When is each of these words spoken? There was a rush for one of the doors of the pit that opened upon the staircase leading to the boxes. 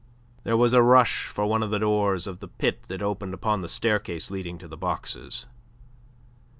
There 0.43 0.57
was 0.57 0.73
a 0.73 0.81
rush 0.81 1.27
for 1.27 1.45
one 1.45 1.61
of 1.61 1.69
the 1.69 1.77
doors 1.77 2.25
of 2.25 2.39
the 2.39 2.47
pit 2.47 2.85
that 2.87 3.03
opened 3.03 3.35
upon 3.35 3.61
the 3.61 3.69
staircase 3.69 4.31
leading 4.31 4.57
to 4.57 4.67
the 4.67 4.75
boxes. 4.75 5.45